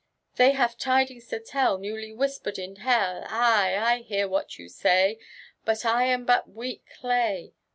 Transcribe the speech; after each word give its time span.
They 0.37 0.53
have 0.53 0.79
tidings 0.79 1.27
to 1.27 1.39
tell, 1.39 1.77
T^ewly 1.77 2.15
whisper'd 2.15 2.57
in 2.57 2.77
hell! 2.77 3.23
Ay 3.27 3.75
I— 3.77 3.93
I 3.93 3.97
hear 3.99 4.27
what 4.27 4.57
you 4.57 4.67
say; 4.67 5.19
But 5.63 5.85
I 5.85 6.05
am 6.05 6.25
but 6.25 6.49
weak 6.49 6.87
clay. 6.99 7.53